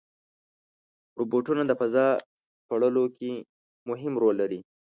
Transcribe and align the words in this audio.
روبوټونه 1.19 1.63
د 1.67 1.71
فضا 1.79 2.07
سپړلو 2.59 3.05
کې 3.17 3.31
مهم 3.89 4.13
رول 4.21 4.35
لري. 4.41 4.59